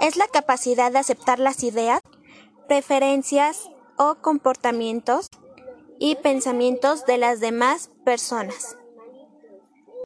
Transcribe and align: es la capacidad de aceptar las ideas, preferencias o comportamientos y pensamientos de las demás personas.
es 0.00 0.16
la 0.16 0.26
capacidad 0.28 0.92
de 0.92 0.98
aceptar 0.98 1.38
las 1.38 1.62
ideas, 1.62 2.00
preferencias 2.68 3.70
o 3.96 4.16
comportamientos 4.16 5.28
y 5.98 6.16
pensamientos 6.16 7.06
de 7.06 7.18
las 7.18 7.40
demás 7.40 7.90
personas. 8.04 8.76